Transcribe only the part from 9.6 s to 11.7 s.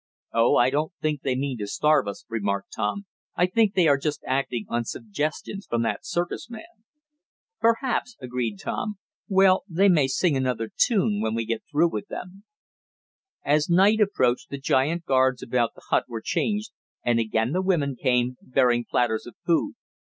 they may sing another tune when we get